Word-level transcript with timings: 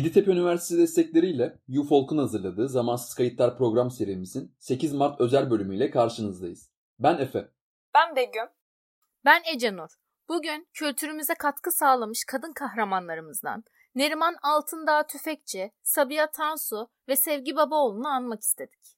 Yeditepe 0.00 0.30
Üniversitesi 0.30 0.80
destekleriyle 0.80 1.58
UFolk'un 1.78 2.18
hazırladığı 2.18 2.68
Zamansız 2.68 3.14
Kayıtlar 3.14 3.58
program 3.58 3.90
serimizin 3.90 4.54
8 4.58 4.94
Mart 4.94 5.20
özel 5.20 5.50
bölümüyle 5.50 5.90
karşınızdayız. 5.90 6.70
Ben 6.98 7.18
Efe. 7.18 7.48
Ben 7.94 8.16
Begüm. 8.16 8.46
Ben 9.24 9.42
Ecenur. 9.54 9.90
Bugün 10.28 10.68
kültürümüze 10.72 11.34
katkı 11.34 11.72
sağlamış 11.72 12.24
kadın 12.24 12.52
kahramanlarımızdan 12.52 13.64
Neriman 13.94 14.36
Altındağ 14.42 15.06
Tüfekçi, 15.06 15.72
Sabiha 15.82 16.30
Tansu 16.30 16.88
ve 17.08 17.16
Sevgi 17.16 17.56
Babaoğlu'nu 17.56 18.08
anmak 18.08 18.40
istedik. 18.40 18.96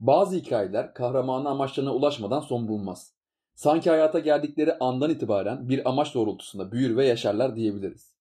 Bazı 0.00 0.36
hikayeler 0.36 0.94
kahramanı 0.94 1.48
amaçlarına 1.48 1.94
ulaşmadan 1.94 2.40
son 2.40 2.68
bulmaz. 2.68 3.14
Sanki 3.54 3.90
hayata 3.90 4.18
geldikleri 4.18 4.78
andan 4.78 5.10
itibaren 5.10 5.68
bir 5.68 5.88
amaç 5.88 6.14
doğrultusunda 6.14 6.72
büyür 6.72 6.96
ve 6.96 7.06
yaşarlar 7.06 7.56
diyebiliriz. 7.56 8.17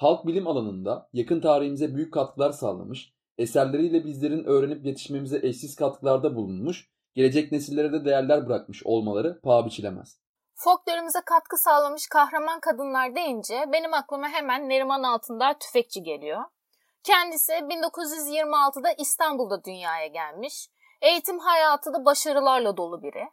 Halk 0.00 0.26
bilim 0.26 0.46
alanında 0.46 1.08
yakın 1.12 1.40
tarihimize 1.40 1.94
büyük 1.94 2.14
katkılar 2.14 2.52
sağlamış, 2.52 3.12
eserleriyle 3.38 4.04
bizlerin 4.04 4.44
öğrenip 4.44 4.86
yetişmemize 4.86 5.40
eşsiz 5.42 5.76
katkılarda 5.76 6.34
bulunmuş, 6.36 6.90
gelecek 7.14 7.52
nesillere 7.52 7.92
de 7.92 8.04
değerler 8.04 8.46
bırakmış 8.46 8.82
olmaları 8.84 9.40
paha 9.40 9.66
biçilemez. 9.66 10.20
Folklorumuza 10.54 11.20
katkı 11.24 11.58
sağlamış 11.58 12.06
kahraman 12.08 12.60
kadınlar 12.60 13.14
deyince 13.14 13.64
benim 13.72 13.94
aklıma 13.94 14.28
hemen 14.28 14.68
Neriman 14.68 15.02
Altındağ 15.02 15.58
Tüfekçi 15.58 16.02
geliyor. 16.02 16.44
Kendisi 17.04 17.52
1926'da 17.52 18.92
İstanbul'da 18.98 19.64
dünyaya 19.64 20.06
gelmiş. 20.06 20.68
Eğitim 21.02 21.38
hayatı 21.38 21.92
da 21.92 22.04
başarılarla 22.04 22.76
dolu 22.76 23.02
biri. 23.02 23.24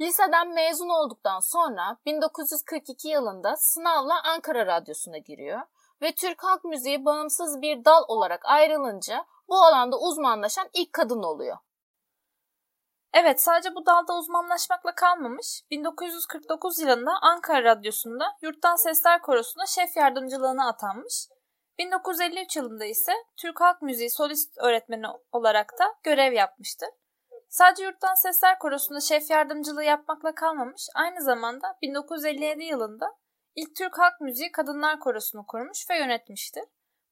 Liseden 0.00 0.54
mezun 0.54 0.88
olduktan 0.88 1.40
sonra 1.40 1.96
1942 2.06 3.08
yılında 3.08 3.56
sınavla 3.56 4.14
Ankara 4.24 4.66
Radyosu'na 4.66 5.18
giriyor 5.18 5.60
ve 6.02 6.14
Türk 6.14 6.44
halk 6.44 6.64
müziği 6.64 7.04
bağımsız 7.04 7.62
bir 7.62 7.84
dal 7.84 8.02
olarak 8.08 8.40
ayrılınca 8.44 9.26
bu 9.48 9.56
alanda 9.56 9.98
uzmanlaşan 9.98 10.68
ilk 10.74 10.92
kadın 10.92 11.22
oluyor. 11.22 11.56
Evet 13.14 13.42
sadece 13.42 13.74
bu 13.74 13.86
dalda 13.86 14.18
uzmanlaşmakla 14.18 14.94
kalmamış. 14.94 15.62
1949 15.70 16.78
yılında 16.78 17.10
Ankara 17.22 17.64
Radyosu'nda 17.64 18.36
Yurttan 18.42 18.76
Sesler 18.76 19.22
Korosu'na 19.22 19.66
şef 19.66 19.96
yardımcılığına 19.96 20.68
atanmış. 20.68 21.28
1953 21.78 22.56
yılında 22.56 22.84
ise 22.84 23.12
Türk 23.36 23.60
Halk 23.60 23.82
Müziği 23.82 24.10
solist 24.10 24.58
öğretmeni 24.58 25.06
olarak 25.32 25.72
da 25.78 25.94
görev 26.02 26.32
yapmıştır. 26.32 26.88
Sadece 27.48 27.84
Yurttan 27.84 28.14
Sesler 28.14 28.58
Korosu'nda 28.58 29.00
şef 29.00 29.30
yardımcılığı 29.30 29.84
yapmakla 29.84 30.34
kalmamış, 30.34 30.86
aynı 30.94 31.22
zamanda 31.22 31.78
1957 31.82 32.64
yılında 32.64 33.14
ilk 33.56 33.76
Türk 33.76 33.98
Halk 33.98 34.20
Müziği 34.20 34.52
Kadınlar 34.52 35.00
Korosu'nu 35.00 35.46
kurmuş 35.46 35.90
ve 35.90 35.98
yönetmiştir. 35.98 36.62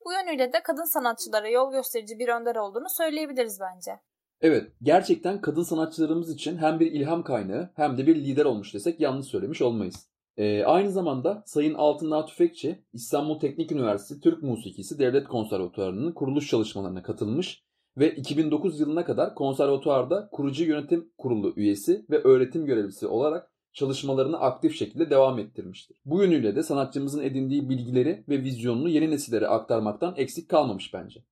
Bu 0.05 0.13
yönüyle 0.13 0.53
de 0.53 0.63
kadın 0.63 0.93
sanatçılara 0.93 1.49
yol 1.49 1.73
gösterici 1.73 2.19
bir 2.19 2.29
önder 2.29 2.57
olduğunu 2.57 2.89
söyleyebiliriz 2.89 3.61
bence. 3.61 4.01
Evet, 4.41 4.73
gerçekten 4.83 5.41
kadın 5.41 5.63
sanatçılarımız 5.63 6.31
için 6.31 6.59
hem 6.59 6.81
bir 6.81 6.93
ilham 6.93 7.23
kaynağı 7.23 7.71
hem 7.77 7.99
de 7.99 8.07
bir 8.07 8.17
lider 8.17 8.45
olmuş 8.45 8.75
desek 8.75 9.01
yanlış 9.01 9.27
söylemiş 9.27 9.63
olmayız. 9.63 10.09
Ee, 10.37 10.65
aynı 10.65 10.91
zamanda 10.91 11.43
Sayın 11.47 11.75
Altındağ 11.75 12.27
Tüfekçi, 12.27 12.85
İstanbul 12.93 13.41
Teknik 13.41 13.73
Üniversitesi 13.73 14.21
Türk 14.21 14.43
Musikisi 14.43 14.99
Devlet 14.99 15.29
Konservatuvarı'nın 15.29 16.13
kuruluş 16.13 16.51
çalışmalarına 16.51 17.03
katılmış 17.03 17.65
ve 17.97 18.15
2009 18.15 18.81
yılına 18.81 19.05
kadar 19.05 19.35
konservatuvarda 19.35 20.29
kurucu 20.33 20.65
yönetim 20.65 21.13
kurulu 21.19 21.53
üyesi 21.57 22.07
ve 22.11 22.23
öğretim 22.23 22.67
görevlisi 22.67 23.07
olarak 23.07 23.54
çalışmalarını 23.75 24.41
aktif 24.41 24.79
şekilde 24.79 25.11
devam 25.11 25.39
ettirmiştir. 25.39 25.97
Bu 26.05 26.23
yönüyle 26.23 26.57
de 26.57 26.63
sanatçımızın 26.63 27.23
edindiği 27.23 27.69
bilgileri 27.69 28.25
ve 28.29 28.43
vizyonunu 28.43 28.89
yeni 28.89 29.11
nesillere 29.11 29.49
aktarmaktan 29.49 30.15
eksik 30.17 30.49
kalmamış 30.49 30.95
bence. 30.95 31.25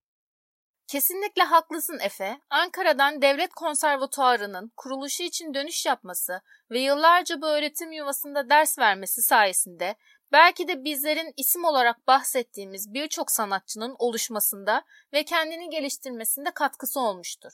Kesinlikle 0.87 1.43
haklısın 1.43 1.99
Efe. 2.03 2.41
Ankara'dan 2.51 3.23
Devlet 3.23 3.55
Konservatuarı'nın 3.55 4.73
kuruluşu 4.77 5.23
için 5.23 5.55
dönüş 5.55 5.87
yapması 5.87 6.41
ve 6.71 6.81
yıllarca 6.81 7.43
bu 7.43 7.47
öğretim 7.47 7.93
yuvasında 7.93 8.51
ders 8.51 8.79
vermesi 8.79 9.23
sayesinde 9.23 9.95
belki 10.33 10.69
de 10.69 10.85
bizlerin 10.85 11.33
isim 11.37 11.65
olarak 11.65 12.07
bahsettiğimiz 12.07 12.95
birçok 12.95 13.31
sanatçının 13.31 13.97
oluşmasında 13.99 14.85
ve 15.13 15.25
kendini 15.25 15.71
geliştirmesinde 15.71 16.51
katkısı 16.51 17.01
olmuştur. 17.01 17.53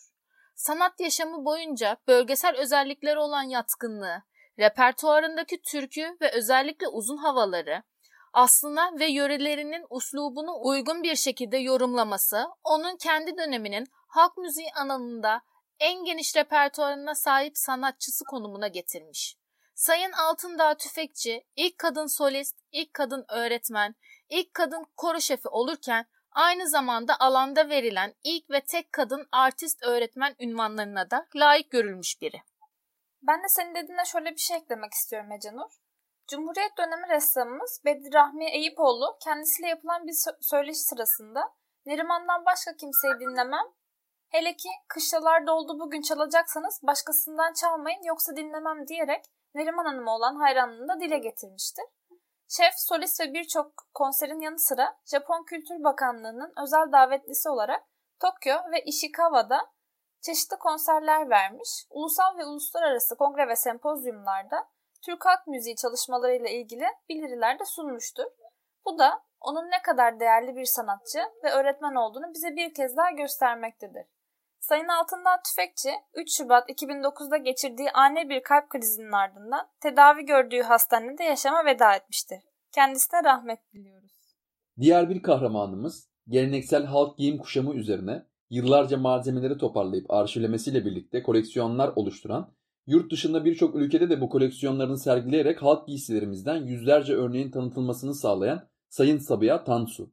Sanat 0.54 1.00
yaşamı 1.00 1.44
boyunca 1.44 1.96
bölgesel 2.08 2.56
özellikleri 2.56 3.18
olan 3.18 3.42
yatkınlığı, 3.42 4.22
repertuarındaki 4.58 5.62
türkü 5.62 6.16
ve 6.20 6.30
özellikle 6.32 6.88
uzun 6.88 7.16
havaları, 7.16 7.82
aslına 8.32 8.98
ve 8.98 9.06
yörelerinin 9.06 9.86
uslubunu 9.90 10.60
uygun 10.62 11.02
bir 11.02 11.16
şekilde 11.16 11.58
yorumlaması, 11.58 12.46
onun 12.64 12.96
kendi 12.96 13.38
döneminin 13.38 13.86
halk 14.08 14.36
müziği 14.36 14.72
alanında 14.72 15.40
en 15.80 16.04
geniş 16.04 16.36
repertuarına 16.36 17.14
sahip 17.14 17.58
sanatçısı 17.58 18.24
konumuna 18.24 18.68
getirmiş. 18.68 19.36
Sayın 19.74 20.12
Altındağ 20.12 20.74
Tüfekçi 20.74 21.44
ilk 21.56 21.78
kadın 21.78 22.06
solist, 22.06 22.56
ilk 22.72 22.94
kadın 22.94 23.24
öğretmen, 23.28 23.94
ilk 24.28 24.54
kadın 24.54 24.86
koro 24.96 25.20
şefi 25.20 25.48
olurken 25.48 26.06
aynı 26.32 26.68
zamanda 26.68 27.20
alanda 27.20 27.68
verilen 27.68 28.14
ilk 28.24 28.50
ve 28.50 28.60
tek 28.60 28.92
kadın 28.92 29.28
artist 29.32 29.82
öğretmen 29.82 30.34
ünvanlarına 30.40 31.10
da 31.10 31.26
layık 31.36 31.70
görülmüş 31.70 32.20
biri. 32.22 32.42
Ben 33.22 33.42
de 33.42 33.48
senin 33.48 33.74
dediğine 33.74 34.04
şöyle 34.04 34.30
bir 34.30 34.40
şey 34.40 34.56
eklemek 34.56 34.92
istiyorum 34.92 35.32
Ecenur. 35.32 35.70
Cumhuriyet 36.30 36.78
dönemi 36.78 37.08
ressamımız 37.08 37.82
Bedri 37.84 38.14
Rahmi 38.14 38.50
Eyüpoğlu 38.50 39.18
kendisiyle 39.24 39.68
yapılan 39.68 40.06
bir 40.06 40.14
söyleşi 40.40 40.80
sırasında 40.80 41.54
Neriman'dan 41.86 42.44
başka 42.46 42.76
kimseyi 42.76 43.12
dinlemem. 43.20 43.64
Hele 44.28 44.56
ki 44.56 44.68
kışlalar 44.88 45.46
doldu 45.46 45.80
bugün 45.80 46.02
çalacaksanız 46.02 46.80
başkasından 46.82 47.52
çalmayın 47.52 48.02
yoksa 48.04 48.36
dinlemem 48.36 48.88
diyerek 48.88 49.24
Neriman 49.54 49.84
Hanım'a 49.84 50.16
olan 50.16 50.36
hayranlığını 50.36 50.88
da 50.88 51.00
dile 51.00 51.18
getirmiştir. 51.18 51.84
Şef, 52.48 52.72
solist 52.76 53.20
ve 53.20 53.34
birçok 53.34 53.72
konserin 53.94 54.40
yanı 54.40 54.58
sıra 54.58 54.96
Japon 55.06 55.44
Kültür 55.44 55.84
Bakanlığı'nın 55.84 56.52
özel 56.62 56.92
davetlisi 56.92 57.48
olarak 57.48 57.82
Tokyo 58.20 58.56
ve 58.72 58.82
Ishikawa'da 58.84 59.70
çeşitli 60.22 60.56
konserler 60.56 61.30
vermiş, 61.30 61.86
ulusal 61.90 62.38
ve 62.38 62.44
uluslararası 62.44 63.16
kongre 63.16 63.48
ve 63.48 63.56
sempozyumlarda 63.56 64.68
Türk 65.02 65.26
halk 65.26 65.46
müziği 65.46 65.76
çalışmalarıyla 65.76 66.48
ilgili 66.48 66.84
bildiriler 67.08 67.58
de 67.58 67.64
sunmuştur. 67.64 68.26
Bu 68.84 68.98
da 68.98 69.22
onun 69.40 69.70
ne 69.70 69.82
kadar 69.82 70.20
değerli 70.20 70.56
bir 70.56 70.64
sanatçı 70.64 71.18
ve 71.44 71.50
öğretmen 71.50 71.94
olduğunu 71.94 72.34
bize 72.34 72.56
bir 72.56 72.74
kez 72.74 72.96
daha 72.96 73.10
göstermektedir. 73.10 74.06
Sayın 74.60 74.88
Altındağ 74.88 75.42
Tüfekçi 75.46 75.90
3 76.14 76.36
Şubat 76.36 76.70
2009'da 76.70 77.36
geçirdiği 77.36 77.90
ani 77.90 78.28
bir 78.28 78.42
kalp 78.42 78.70
krizinin 78.70 79.12
ardından 79.12 79.68
tedavi 79.80 80.24
gördüğü 80.26 80.62
hastanede 80.62 81.24
yaşama 81.24 81.64
veda 81.64 81.94
etmiştir. 81.94 82.38
Kendisine 82.72 83.24
rahmet 83.24 83.72
diliyoruz. 83.72 84.36
Diğer 84.80 85.08
bir 85.08 85.22
kahramanımız 85.22 86.08
geleneksel 86.28 86.84
halk 86.84 87.18
giyim 87.18 87.38
kuşamı 87.38 87.74
üzerine 87.74 88.26
yıllarca 88.50 88.96
malzemeleri 88.96 89.58
toparlayıp 89.58 90.10
arşivlemesiyle 90.10 90.84
birlikte 90.84 91.22
koleksiyonlar 91.22 91.92
oluşturan, 91.96 92.54
yurt 92.86 93.12
dışında 93.12 93.44
birçok 93.44 93.74
ülkede 93.74 94.10
de 94.10 94.20
bu 94.20 94.28
koleksiyonlarını 94.28 94.98
sergileyerek 94.98 95.62
halk 95.62 95.86
giysilerimizden 95.86 96.56
yüzlerce 96.56 97.14
örneğin 97.14 97.50
tanıtılmasını 97.50 98.14
sağlayan 98.14 98.68
Sayın 98.88 99.18
Sabiha 99.18 99.64
Tansu. 99.64 100.12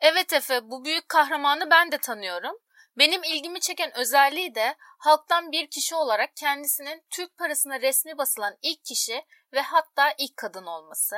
Evet 0.00 0.32
Efe, 0.32 0.70
bu 0.70 0.84
büyük 0.84 1.08
kahramanı 1.08 1.70
ben 1.70 1.92
de 1.92 1.98
tanıyorum. 1.98 2.56
Benim 2.98 3.24
ilgimi 3.24 3.60
çeken 3.60 3.98
özelliği 3.98 4.54
de 4.54 4.76
halktan 4.98 5.52
bir 5.52 5.66
kişi 5.66 5.94
olarak 5.94 6.36
kendisinin 6.36 7.02
Türk 7.10 7.38
parasına 7.38 7.80
resmi 7.80 8.18
basılan 8.18 8.56
ilk 8.62 8.84
kişi 8.84 9.22
ve 9.52 9.60
hatta 9.60 10.12
ilk 10.18 10.36
kadın 10.36 10.66
olması. 10.66 11.16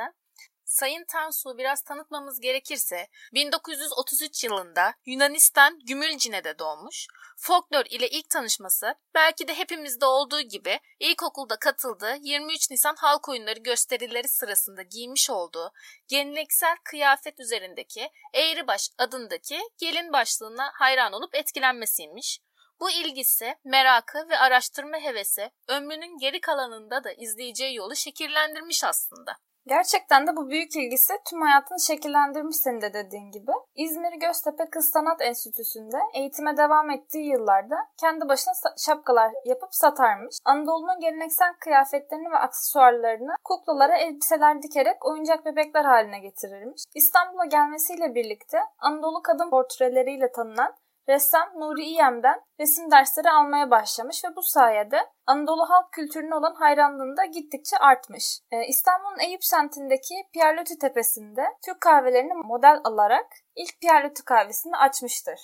Sayın 0.65 1.05
Tansu 1.05 1.57
biraz 1.57 1.81
tanıtmamız 1.81 2.39
gerekirse 2.39 3.07
1933 3.33 4.43
yılında 4.43 4.93
Yunanistan 5.05 5.79
Gümülcine'de 5.79 6.59
doğmuş. 6.59 7.07
Folklor 7.37 7.85
ile 7.85 8.09
ilk 8.09 8.29
tanışması 8.29 8.95
belki 9.15 9.47
de 9.47 9.53
hepimizde 9.53 10.05
olduğu 10.05 10.41
gibi 10.41 10.79
ilkokulda 10.99 11.55
katıldığı 11.55 12.15
23 12.21 12.71
Nisan 12.71 12.95
halk 12.95 13.29
oyunları 13.29 13.59
gösterileri 13.59 14.27
sırasında 14.27 14.81
giymiş 14.81 15.29
olduğu 15.29 15.71
geleneksel 16.07 16.77
kıyafet 16.83 17.39
üzerindeki 17.39 18.09
Eğribaş 18.33 18.89
adındaki 18.97 19.59
gelin 19.77 20.13
başlığına 20.13 20.71
hayran 20.73 21.13
olup 21.13 21.35
etkilenmesiymiş. 21.35 22.39
Bu 22.79 22.91
ilgisi, 22.91 23.55
merakı 23.63 24.29
ve 24.29 24.37
araştırma 24.37 24.97
hevesi 24.97 25.51
ömrünün 25.67 26.17
geri 26.17 26.41
kalanında 26.41 27.03
da 27.03 27.11
izleyeceği 27.11 27.75
yolu 27.75 27.95
şekillendirmiş 27.95 28.83
aslında. 28.83 29.37
Gerçekten 29.67 30.27
de 30.27 30.35
bu 30.35 30.49
büyük 30.49 30.75
ilgisi 30.75 31.13
tüm 31.29 31.41
hayatını 31.41 31.79
şekillendirmiş 31.79 32.55
senin 32.55 32.81
de 32.81 32.93
dediğin 32.93 33.31
gibi. 33.31 33.51
İzmir 33.75 34.13
Göztepe 34.19 34.69
Kız 34.69 34.89
Sanat 34.93 35.21
Enstitüsü'nde 35.21 35.97
eğitime 36.13 36.57
devam 36.57 36.89
ettiği 36.89 37.31
yıllarda 37.31 37.75
kendi 38.01 38.29
başına 38.29 38.53
şapkalar 38.77 39.31
yapıp 39.45 39.75
satarmış. 39.75 40.37
Anadolu'nun 40.45 40.99
geleneksel 40.99 41.53
kıyafetlerini 41.59 42.31
ve 42.31 42.37
aksesuarlarını 42.37 43.35
kuklalara 43.43 43.97
elbiseler 43.97 44.61
dikerek 44.61 45.05
oyuncak 45.05 45.45
bebekler 45.45 45.85
haline 45.85 46.19
getirirmiş. 46.19 46.83
İstanbul'a 46.95 47.45
gelmesiyle 47.45 48.15
birlikte 48.15 48.57
Anadolu 48.79 49.21
kadın 49.21 49.49
portreleriyle 49.49 50.31
tanınan 50.31 50.73
ressam 51.09 51.47
Nuri 51.59 51.83
İyem'den 51.83 52.41
resim 52.59 52.91
dersleri 52.91 53.29
almaya 53.29 53.71
başlamış 53.71 54.25
ve 54.25 54.35
bu 54.35 54.41
sayede 54.41 54.97
Anadolu 55.25 55.61
halk 55.61 55.91
kültürüne 55.91 56.35
olan 56.35 56.55
hayranlığında 56.55 57.21
da 57.21 57.25
gittikçe 57.25 57.77
artmış. 57.77 58.39
Ee, 58.51 58.67
İstanbul'un 58.69 59.29
Eyüp 59.29 59.43
semtindeki 59.43 60.15
Pierre 60.33 60.63
Tepesi'nde 60.81 61.43
Türk 61.65 61.81
kahvelerini 61.81 62.33
model 62.33 62.81
alarak 62.83 63.27
ilk 63.55 63.81
Pierre 63.81 64.13
kahvesini 64.25 64.77
açmıştır. 64.77 65.39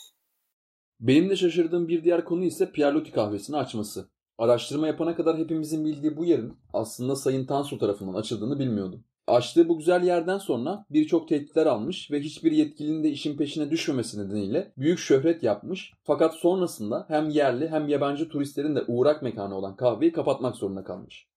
Benim 1.00 1.30
de 1.30 1.36
şaşırdığım 1.36 1.88
bir 1.88 2.04
diğer 2.04 2.25
konu 2.25 2.44
ise 2.44 2.72
Pierre 2.72 3.12
kahvesini 3.12 3.58
açması. 3.58 4.10
Araştırma 4.38 4.88
yapana 4.88 5.16
kadar 5.16 5.38
hepimizin 5.38 5.86
bildiği 5.86 6.18
bu 6.18 6.25
yerin 6.25 6.58
aslında 6.74 7.16
Sayın 7.16 7.46
Tansu 7.46 7.78
tarafından 7.78 8.13
açıldığını 8.13 8.60
bilmiyordum. 8.60 9.04
Açtığı 9.31 9.69
bu 9.69 9.78
güzel 9.78 10.04
yerden 10.04 10.38
sonra 10.38 10.86
birçok 10.89 11.28
tehditler 11.28 11.66
almış 11.66 12.12
ve 12.12 12.19
hiçbir 12.19 12.51
yetkilinin 12.51 13.04
de 13.04 13.10
işin 13.10 13.38
peşine 13.38 13.72
düşmemesi 13.72 14.19
nedeniyle 14.19 14.72
büyük 14.78 15.00
şöhret 15.00 15.44
yapmış. 15.44 15.94
Fakat 16.04 16.36
sonrasında 16.36 17.06
hem 17.07 17.30
yerli 17.30 17.69
hem 17.69 17.88
yabancı 17.88 18.30
turistlerin 18.30 18.75
de 18.75 18.83
uğrak 18.88 19.22
mekanı 19.22 19.57
olan 19.57 19.75
kahveyi 19.75 20.12
kapatmak 20.12 20.56
zorunda 20.56 20.83
kalmış. 20.83 21.28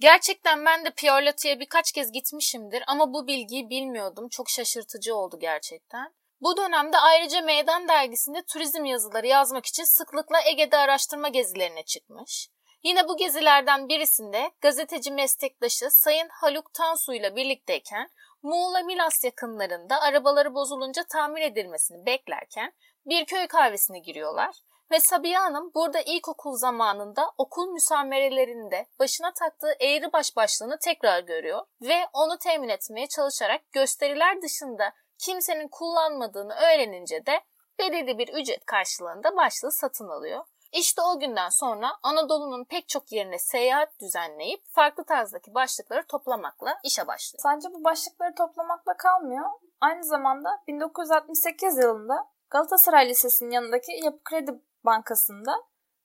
Gerçekten 0.00 0.66
ben 0.66 0.84
de 0.84 0.90
Piorlati'ye 0.96 1.60
birkaç 1.60 1.92
kez 1.92 2.12
gitmişimdir 2.12 2.82
ama 2.86 3.12
bu 3.12 3.26
bilgiyi 3.26 3.70
bilmiyordum. 3.70 4.28
Çok 4.28 4.50
şaşırtıcı 4.50 5.16
oldu 5.16 5.38
gerçekten. 5.40 6.14
Bu 6.40 6.56
dönemde 6.56 6.98
ayrıca 6.98 7.40
Meydan 7.40 7.88
dergisinde 7.88 8.42
turizm 8.52 8.84
yazıları 8.84 9.26
yazmak 9.26 9.66
için 9.66 9.84
sıklıkla 9.84 10.36
Ege'de 10.52 10.76
araştırma 10.76 11.28
gezilerine 11.28 11.82
çıkmış. 11.82 12.48
Yine 12.82 13.08
bu 13.08 13.16
gezilerden 13.16 13.88
birisinde 13.88 14.50
gazeteci 14.60 15.10
meslektaşı 15.10 15.90
Sayın 15.90 16.28
Haluk 16.28 16.74
Tansu 16.74 17.14
ile 17.14 17.36
birlikteyken 17.36 18.10
Muğla 18.42 18.82
Milas 18.82 19.24
yakınlarında 19.24 20.00
arabaları 20.00 20.54
bozulunca 20.54 21.04
tamir 21.04 21.42
edilmesini 21.42 22.06
beklerken 22.06 22.72
bir 23.06 23.24
köy 23.24 23.46
kahvesine 23.46 23.98
giriyorlar 23.98 24.56
ve 24.90 25.00
Sabiha 25.00 25.42
Hanım 25.42 25.70
burada 25.74 26.00
ilkokul 26.00 26.56
zamanında 26.56 27.32
okul 27.38 27.72
müsamerelerinde 27.72 28.86
başına 28.98 29.32
taktığı 29.32 29.74
eğri 29.80 30.12
baş 30.12 30.36
başlığını 30.36 30.78
tekrar 30.78 31.22
görüyor 31.22 31.66
ve 31.82 32.06
onu 32.12 32.38
temin 32.38 32.68
etmeye 32.68 33.06
çalışarak 33.06 33.72
gösteriler 33.72 34.42
dışında 34.42 34.92
kimsenin 35.18 35.68
kullanmadığını 35.68 36.54
öğrenince 36.54 37.26
de 37.26 37.40
belirli 37.78 38.18
bir 38.18 38.28
ücret 38.28 38.64
karşılığında 38.64 39.36
başlığı 39.36 39.72
satın 39.72 40.08
alıyor. 40.08 40.44
İşte 40.72 41.02
o 41.02 41.18
günden 41.20 41.48
sonra 41.48 41.90
Anadolu'nun 42.02 42.64
pek 42.64 42.88
çok 42.88 43.12
yerine 43.12 43.38
seyahat 43.38 44.00
düzenleyip 44.00 44.60
farklı 44.68 45.04
tarzdaki 45.04 45.54
başlıkları 45.54 46.06
toplamakla 46.06 46.78
işe 46.84 47.06
başlıyor. 47.06 47.40
Sadece 47.42 47.68
bu 47.74 47.84
başlıkları 47.84 48.34
toplamakla 48.34 48.96
kalmıyor. 48.96 49.46
Aynı 49.80 50.04
zamanda 50.04 50.62
1968 50.68 51.78
yılında 51.78 52.26
Galatasaray 52.50 53.08
Lisesi'nin 53.08 53.50
yanındaki 53.50 53.92
Yapı 54.04 54.24
Kredi 54.24 54.52
Bankası'nda 54.84 55.52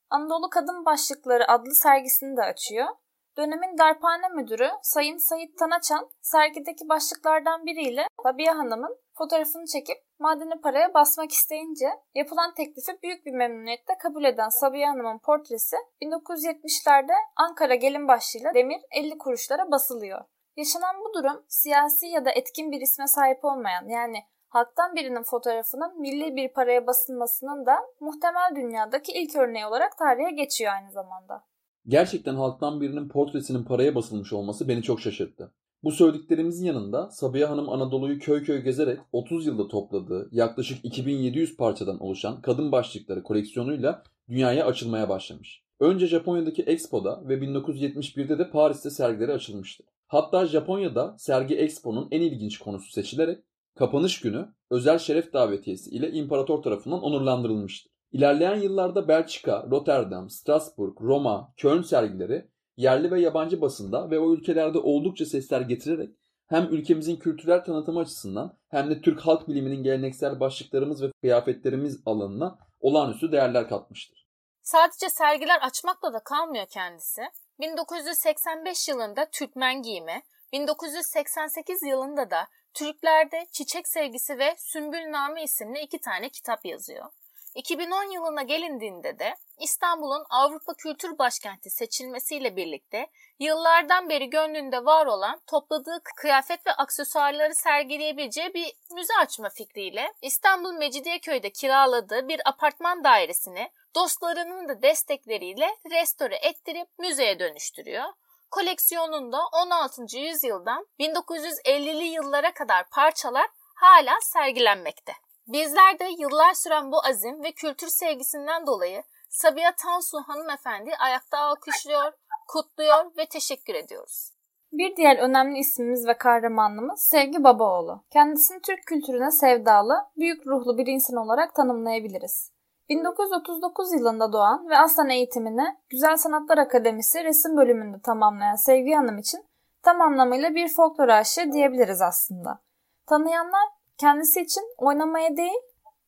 Anadolu 0.09 0.50
Kadın 0.50 0.85
Başlıkları 0.85 1.51
adlı 1.51 1.75
sergisini 1.75 2.38
de 2.38 2.41
açıyor. 2.41 2.88
Dönemin 3.37 3.77
darphane 3.77 4.29
müdürü 4.29 4.69
Sayın 4.81 5.17
Sayit 5.17 5.57
Tanaçan 5.57 6.09
sergideki 6.21 6.89
başlıklardan 6.89 7.65
biriyle 7.65 8.07
Sabiha 8.23 8.57
Hanım'ın 8.57 8.97
fotoğrafını 9.17 9.65
çekip 9.65 9.97
madeni 10.19 10.61
paraya 10.61 10.93
basmak 10.93 11.31
isteyince 11.31 11.85
yapılan 12.15 12.53
teklifi 12.53 12.91
büyük 13.03 13.25
bir 13.25 13.31
memnuniyetle 13.31 13.97
kabul 13.97 14.23
eden 14.23 14.49
Sabiha 14.49 14.89
Hanım'ın 14.89 15.19
portresi 15.19 15.75
1970'lerde 16.01 17.13
Ankara 17.35 17.75
gelin 17.75 18.07
başlığıyla 18.07 18.53
demir 18.53 18.81
50 18.91 19.17
kuruşlara 19.17 19.71
basılıyor. 19.71 20.21
Yaşanan 20.57 20.95
bu 20.99 21.13
durum 21.13 21.45
siyasi 21.47 22.07
ya 22.07 22.25
da 22.25 22.31
etkin 22.31 22.71
bir 22.71 22.81
isme 22.81 23.07
sahip 23.07 23.45
olmayan 23.45 23.88
yani 23.88 24.23
halktan 24.49 24.95
birinin 24.95 25.23
fotoğrafının 25.23 25.99
milli 26.01 26.35
bir 26.35 26.53
paraya 26.53 26.88
basılmasının 26.88 27.65
da 27.65 27.77
muhtemel 27.99 28.55
dünyadaki 28.55 29.11
ilk 29.11 29.35
örneği 29.35 29.65
olarak 29.65 29.97
tarihe 29.97 30.31
geçiyor 30.31 30.73
aynı 30.73 30.91
zamanda. 30.91 31.45
Gerçekten 31.87 32.35
halktan 32.35 32.81
birinin 32.81 33.09
portresinin 33.09 33.63
paraya 33.63 33.95
basılmış 33.95 34.33
olması 34.33 34.67
beni 34.67 34.83
çok 34.83 35.01
şaşırttı. 35.01 35.51
Bu 35.83 35.91
söylediklerimizin 35.91 36.65
yanında 36.65 37.09
Sabiha 37.11 37.49
Hanım 37.49 37.69
Anadolu'yu 37.69 38.19
köy 38.19 38.43
köy 38.43 38.61
gezerek 38.61 38.99
30 39.11 39.45
yılda 39.45 39.67
topladığı 39.67 40.29
yaklaşık 40.31 40.85
2700 40.85 41.57
parçadan 41.57 41.99
oluşan 41.99 42.41
kadın 42.41 42.71
başlıkları 42.71 43.23
koleksiyonuyla 43.23 44.03
dünyaya 44.29 44.65
açılmaya 44.65 45.09
başlamış. 45.09 45.63
Önce 45.79 46.07
Japonya'daki 46.07 46.63
Expo'da 46.63 47.27
ve 47.27 47.33
1971'de 47.33 48.39
de 48.39 48.49
Paris'te 48.49 48.89
sergileri 48.89 49.33
açılmıştı. 49.33 49.83
Hatta 50.07 50.45
Japonya'da 50.45 51.15
sergi 51.17 51.55
Expo'nun 51.55 52.07
en 52.11 52.21
ilginç 52.21 52.57
konusu 52.57 52.91
seçilerek 52.91 53.43
kapanış 53.75 54.21
günü 54.21 54.47
özel 54.69 54.99
şeref 54.99 55.33
davetiyesi 55.33 55.89
ile 55.89 56.11
imparator 56.11 56.63
tarafından 56.63 57.03
onurlandırılmıştır. 57.03 57.94
İlerleyen 58.15 58.56
yıllarda 58.56 59.07
Belçika, 59.07 59.65
Rotterdam, 59.71 60.29
Strasbourg, 60.29 61.01
Roma, 61.01 61.53
Köln 61.57 61.81
sergileri 61.81 62.50
yerli 62.77 63.12
ve 63.12 63.21
yabancı 63.21 63.62
basında 63.62 64.12
ve 64.12 64.19
o 64.19 64.33
ülkelerde 64.33 64.79
oldukça 64.79 65.25
sesler 65.25 65.62
getirerek 65.62 66.09
hem 66.47 66.63
ülkemizin 66.63 67.15
kültürel 67.15 67.63
tanıtımı 67.63 68.00
açısından 68.00 68.57
hem 68.69 68.89
de 68.89 69.01
Türk 69.01 69.21
halk 69.21 69.47
biliminin 69.47 69.83
geleneksel 69.83 70.39
başlıklarımız 70.39 71.03
ve 71.03 71.12
kıyafetlerimiz 71.21 72.01
alanına 72.06 72.59
olağanüstü 72.79 73.31
değerler 73.31 73.69
katmıştır. 73.69 74.27
Sadece 74.62 75.09
sergiler 75.09 75.59
açmakla 75.62 76.13
da 76.13 76.19
kalmıyor 76.19 76.65
kendisi. 76.69 77.21
1985 77.59 78.88
yılında 78.88 79.29
Türkmen 79.33 79.81
giyimi, 79.81 80.21
1988 80.51 81.83
yılında 81.83 82.29
da 82.29 82.47
Türklerde 82.73 83.45
Çiçek 83.51 83.88
Sevgisi 83.88 84.38
ve 84.39 84.56
Sümbülname 84.57 85.44
isimli 85.44 85.79
iki 85.79 86.00
tane 86.00 86.29
kitap 86.29 86.65
yazıyor. 86.65 87.06
2010 87.55 88.11
yılına 88.11 88.43
gelindiğinde 88.43 89.19
de 89.19 89.35
İstanbul'un 89.59 90.25
Avrupa 90.29 90.73
Kültür 90.73 91.17
Başkenti 91.17 91.69
seçilmesiyle 91.69 92.55
birlikte 92.55 93.07
yıllardan 93.39 94.09
beri 94.09 94.29
gönlünde 94.29 94.85
var 94.85 95.05
olan 95.05 95.41
topladığı 95.47 96.01
kıyafet 96.15 96.67
ve 96.67 96.71
aksesuarları 96.71 97.55
sergileyebileceği 97.55 98.53
bir 98.53 98.73
müze 98.95 99.13
açma 99.19 99.49
fikriyle 99.49 100.13
İstanbul 100.21 100.73
Mecidiyeköy'de 100.73 101.49
kiraladığı 101.49 102.27
bir 102.27 102.41
apartman 102.45 103.03
dairesini 103.03 103.71
dostlarının 103.95 104.69
da 104.69 104.81
destekleriyle 104.81 105.67
restore 105.91 106.35
ettirip 106.35 106.88
müzeye 107.00 107.39
dönüştürüyor. 107.39 108.05
Koleksiyonunda 108.51 109.39
16. 109.53 110.17
yüzyıldan 110.17 110.88
1950'li 111.00 112.05
yıllara 112.05 112.53
kadar 112.53 112.89
parçalar 112.89 113.47
hala 113.75 114.13
sergilenmekte. 114.21 115.25
Bizler 115.47 115.99
de 115.99 116.05
yıllar 116.19 116.53
süren 116.53 116.91
bu 116.91 117.05
azim 117.09 117.43
ve 117.43 117.51
kültür 117.51 117.87
sevgisinden 117.87 118.67
dolayı 118.67 119.03
Sabiha 119.29 119.71
Tansu 119.83 120.17
hanımefendi 120.27 120.91
ayakta 120.99 121.37
alkışlıyor, 121.37 122.13
kutluyor 122.47 123.17
ve 123.17 123.25
teşekkür 123.25 123.75
ediyoruz. 123.75 124.31
Bir 124.71 124.95
diğer 124.95 125.17
önemli 125.17 125.59
ismimiz 125.59 126.07
ve 126.07 126.17
kahramanımız 126.17 127.01
Sevgi 127.01 127.43
Babaoğlu. 127.43 128.03
Kendisini 128.13 128.61
Türk 128.61 128.85
kültürüne 128.85 129.31
sevdalı, 129.31 129.93
büyük 130.17 130.47
ruhlu 130.47 130.77
bir 130.77 130.87
insan 130.87 131.17
olarak 131.17 131.55
tanımlayabiliriz. 131.55 132.51
1939 132.89 133.93
yılında 133.93 134.33
doğan 134.33 134.69
ve 134.69 134.77
aslan 134.77 135.09
eğitimini 135.09 135.77
Güzel 135.89 136.17
Sanatlar 136.17 136.57
Akademisi 136.57 137.23
resim 137.23 137.57
bölümünde 137.57 138.01
tamamlayan 138.01 138.55
Sevgi 138.55 138.93
Hanım 138.93 139.17
için 139.17 139.45
tam 139.83 140.01
anlamıyla 140.01 140.55
bir 140.55 140.67
folklor 140.67 141.07
aşığı 141.07 141.51
diyebiliriz 141.51 142.01
aslında. 142.01 142.61
Tanıyanlar 143.07 143.75
kendisi 143.97 144.41
için 144.41 144.63
oynamaya 144.77 145.37
değil, 145.37 145.61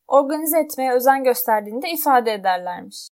organize 0.08 0.58
etmeye 0.58 0.92
özen 0.92 1.24
gösterdiğini 1.24 1.82
de 1.82 1.90
ifade 1.90 2.32
ederlermiş. 2.32 3.08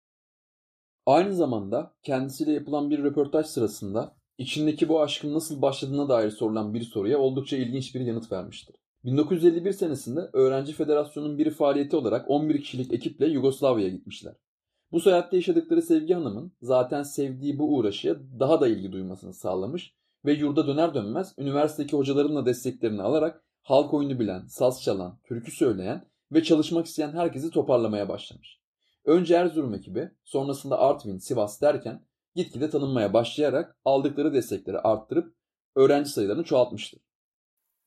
Aynı 1.07 1.35
zamanda 1.35 1.95
kendisiyle 2.03 2.53
yapılan 2.53 2.91
bir 2.91 3.05
röportaj 3.05 3.47
sırasında 3.47 4.17
içindeki 4.39 4.89
bu 4.89 5.03
aşkın 5.03 5.35
nasıl 5.35 5.63
başladığına 5.63 6.09
dair 6.09 6.31
sorulan 6.31 6.75
bir 6.75 6.83
soruya 6.83 7.19
oldukça 7.19 7.57
ilginç 7.57 7.95
bir 7.95 8.01
yanıt 8.01 8.33
vermiştir. 8.33 8.77
1951 9.05 9.73
senesinde 9.73 10.21
Öğrenci 10.33 10.73
Federasyonu'nun 10.73 11.39
bir 11.39 11.51
faaliyeti 11.51 11.97
olarak 11.97 12.31
11 12.31 12.63
kişilik 12.63 12.93
ekiple 12.93 13.27
Yugoslavya'ya 13.27 13.91
gitmişler. 13.91 14.35
Bu 14.93 15.01
seyahatte 15.01 15.37
yaşadıkları 15.37 15.83
Sevgi 15.83 16.15
Hanım'ın 16.15 16.53
zaten 16.63 17.03
sevdiği 17.03 17.59
bu 17.59 17.77
uğraşıya 17.77 18.17
daha 18.41 18.61
da 18.61 18.69
ilgi 18.69 18.93
duymasını 18.93 19.35
sağlamış 19.35 19.95
ve 20.25 20.33
yurda 20.33 20.67
döner 20.67 20.95
dönmez 20.95 21.35
üniversitedeki 21.39 21.97
hocaların 21.97 22.37
da 22.37 22.47
desteklerini 22.47 23.03
alarak 23.03 23.44
halk 23.65 23.95
oyunu 23.95 24.19
bilen, 24.19 24.47
saz 24.47 24.83
çalan, 24.83 25.19
türkü 25.25 25.53
söyleyen 25.53 26.07
ve 26.33 26.43
çalışmak 26.43 26.87
isteyen 26.87 27.13
herkesi 27.13 27.51
toparlamaya 27.51 28.09
başlamış. 28.09 28.61
Önce 29.05 29.35
Erzurum 29.35 29.75
ekibi, 29.75 30.11
sonrasında 30.25 30.79
Artvin, 30.79 31.19
Sivas 31.19 31.61
derken 31.63 32.07
gitgide 32.35 32.71
tanınmaya 32.71 33.13
başlayarak 33.13 33.77
aldıkları 33.85 34.35
destekleri 34.35 34.79
arttırıp 34.79 35.35
öğrenci 35.75 36.11
sayılarını 36.11 36.45
çoğaltmıştır. 36.45 37.01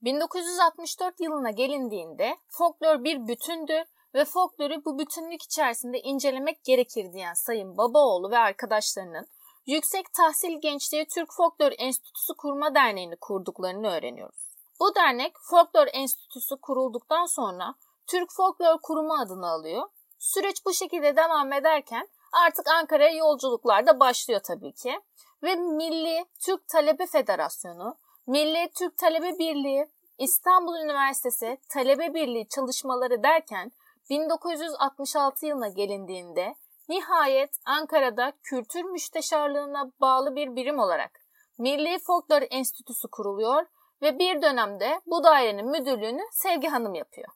1964 0.02 1.20
yılına 1.20 1.52
gelindiğinde 1.52 2.36
folklor 2.48 3.04
bir 3.04 3.28
bütündür 3.28 3.84
ve 4.14 4.26
folkloru 4.26 4.86
bu 4.86 5.00
bütünlük 5.00 5.44
içerisinde 5.44 6.00
incelemek 6.00 6.64
gerekir 6.64 7.14
diyen 7.14 7.34
Sayın 7.34 7.78
Babaoğlu 7.78 8.32
ve 8.32 8.38
arkadaşlarının 8.38 9.28
Yüksek 9.66 10.06
Tahsil 10.14 10.62
Gençliği 10.62 11.06
Türk 11.16 11.30
Folklor 11.38 11.72
Enstitüsü 11.78 12.34
Kurma 12.38 12.76
Derneği'ni 12.76 13.16
kurduklarını 13.22 13.88
öğreniyoruz. 13.88 14.47
Bu 14.80 14.96
dernek 14.96 15.34
Folklor 15.50 15.88
Enstitüsü 15.94 16.56
kurulduktan 16.62 17.26
sonra 17.26 17.76
Türk 18.08 18.32
Folklor 18.32 18.78
Kurumu 18.82 19.14
adını 19.14 19.50
alıyor. 19.50 19.84
Süreç 20.20 20.66
bu 20.66 20.74
şekilde 20.74 21.16
devam 21.16 21.54
ederken 21.54 22.08
artık 22.46 22.68
Ankara'ya 22.68 23.16
yolculuklar 23.16 23.88
da 23.88 24.00
başlıyor 24.00 24.42
tabii 24.44 24.74
ki. 24.74 25.00
Ve 25.44 25.56
Milli 25.56 26.26
Türk 26.46 26.68
Talebe 26.68 27.06
Federasyonu, 27.06 27.98
Milli 28.28 28.72
Türk 28.78 28.98
Talebe 28.98 29.40
Birliği, 29.40 29.88
İstanbul 30.18 30.76
Üniversitesi 30.76 31.58
Talebe 31.70 32.14
Birliği 32.14 32.48
çalışmaları 32.50 33.24
derken 33.24 33.72
1966 34.10 35.46
yılına 35.46 35.68
gelindiğinde 35.68 36.56
nihayet 36.90 37.60
Ankara'da 37.66 38.34
Kültür 38.44 38.84
Müsteşarlığına 38.84 39.92
bağlı 40.02 40.36
bir 40.36 40.56
birim 40.56 40.80
olarak 40.80 41.12
Milli 41.58 42.00
Folklor 42.00 42.42
Enstitüsü 42.50 43.08
kuruluyor 43.08 43.66
ve 44.02 44.20
bir 44.20 44.42
dönemde 44.42 45.02
bu 45.06 45.24
dairenin 45.24 45.72
müdürlüğünü 45.72 46.22
Sevgi 46.32 46.68
Hanım 46.68 46.94
yapıyor. 46.94 47.28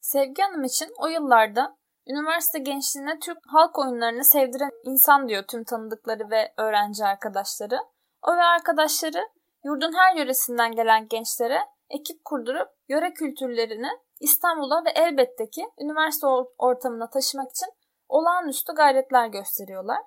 Sevgi 0.00 0.42
Hanım 0.42 0.64
için 0.64 0.88
o 0.98 1.06
yıllarda 1.06 1.76
üniversite 2.08 2.58
gençliğine 2.58 3.18
Türk 3.18 3.38
halk 3.46 3.78
oyunlarını 3.78 4.24
sevdiren 4.24 4.70
insan 4.84 5.28
diyor 5.28 5.42
tüm 5.42 5.64
tanıdıkları 5.64 6.30
ve 6.30 6.52
öğrenci 6.56 7.04
arkadaşları. 7.04 7.78
O 8.22 8.36
ve 8.36 8.42
arkadaşları 8.42 9.28
yurdun 9.64 9.92
her 9.92 10.16
yöresinden 10.16 10.72
gelen 10.72 11.08
gençlere 11.08 11.58
ekip 11.90 12.24
kurdurup 12.24 12.68
yöre 12.88 13.12
kültürlerini 13.14 13.88
İstanbul'a 14.20 14.84
ve 14.84 14.90
elbette 14.90 15.50
ki 15.50 15.70
üniversite 15.80 16.26
ortamına 16.58 17.10
taşımak 17.10 17.50
için 17.50 17.68
olağanüstü 18.08 18.72
gayretler 18.74 19.26
gösteriyorlar. 19.26 19.98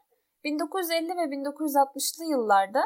1950 0.43 1.09
ve 1.09 1.21
1960'lı 1.21 2.25
yıllarda 2.25 2.83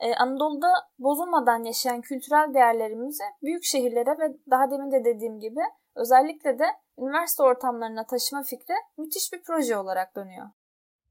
e, 0.00 0.14
Anadolu'da 0.14 0.68
bozulmadan 0.98 1.64
yaşayan 1.64 2.00
kültürel 2.00 2.54
değerlerimizi 2.54 3.24
büyük 3.42 3.64
şehirlere 3.64 4.10
ve 4.10 4.36
daha 4.50 4.70
demin 4.70 4.92
de 4.92 5.04
dediğim 5.04 5.40
gibi 5.40 5.60
özellikle 5.96 6.58
de 6.58 6.64
üniversite 6.98 7.42
ortamlarına 7.42 8.06
taşıma 8.06 8.42
fikri 8.42 8.74
müthiş 8.98 9.32
bir 9.32 9.42
proje 9.42 9.76
olarak 9.76 10.16
dönüyor. 10.16 10.46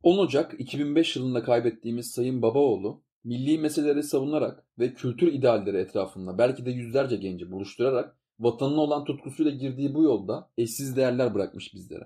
10 0.03 0.17
Ocak 0.17 0.59
2005 0.59 1.15
yılında 1.15 1.43
kaybettiğimiz 1.43 2.11
Sayın 2.11 2.41
Babaoğlu, 2.41 3.03
milli 3.23 3.57
meseleleri 3.57 4.03
savunarak 4.03 4.65
ve 4.79 4.93
kültür 4.93 5.33
idealleri 5.33 5.77
etrafında 5.77 6.37
belki 6.37 6.65
de 6.65 6.71
yüzlerce 6.71 7.15
genci 7.15 7.51
buluşturarak 7.51 8.17
vatanına 8.39 8.81
olan 8.81 9.03
tutkusuyla 9.03 9.51
girdiği 9.51 9.95
bu 9.95 10.03
yolda 10.03 10.49
eşsiz 10.57 10.95
değerler 10.95 11.33
bırakmış 11.33 11.73
bizlere. 11.73 12.03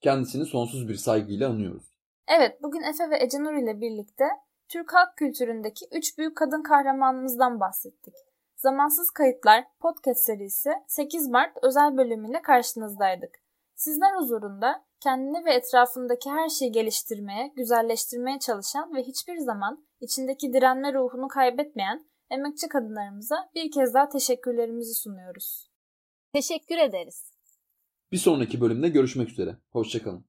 Kendisini 0.00 0.46
sonsuz 0.46 0.88
bir 0.88 0.94
saygıyla 0.94 1.50
anıyoruz. 1.50 1.92
Evet, 2.38 2.62
bugün 2.62 2.80
Efe 2.80 3.10
ve 3.10 3.24
Ecenur 3.24 3.62
ile 3.62 3.80
birlikte 3.80 4.24
Türk 4.68 4.94
halk 4.94 5.16
kültüründeki 5.16 5.86
üç 5.92 6.18
büyük 6.18 6.36
kadın 6.36 6.62
kahramanımızdan 6.62 7.60
bahsettik. 7.60 8.14
Zamansız 8.56 9.10
Kayıtlar 9.10 9.64
podcast 9.80 10.20
serisi 10.20 10.70
8 10.86 11.28
Mart 11.28 11.56
özel 11.62 11.96
bölümüyle 11.96 12.42
karşınızdaydık. 12.42 13.30
Sizler 13.74 14.16
huzurunda 14.16 14.84
kendini 15.00 15.44
ve 15.44 15.54
etrafındaki 15.54 16.30
her 16.30 16.48
şeyi 16.48 16.72
geliştirmeye, 16.72 17.52
güzelleştirmeye 17.56 18.38
çalışan 18.38 18.94
ve 18.94 19.02
hiçbir 19.02 19.36
zaman 19.38 19.86
içindeki 20.00 20.52
direnme 20.52 20.94
ruhunu 20.94 21.28
kaybetmeyen 21.28 22.06
emekçi 22.30 22.68
kadınlarımıza 22.68 23.50
bir 23.54 23.70
kez 23.70 23.94
daha 23.94 24.08
teşekkürlerimizi 24.08 24.94
sunuyoruz. 24.94 25.70
Teşekkür 26.32 26.78
ederiz. 26.78 27.32
Bir 28.12 28.18
sonraki 28.18 28.60
bölümde 28.60 28.88
görüşmek 28.88 29.28
üzere. 29.28 29.56
Hoşçakalın. 29.70 30.27